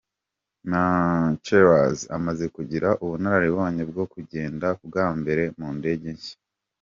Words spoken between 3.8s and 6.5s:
bwo kugenda bwa mbere mu ndege nshya.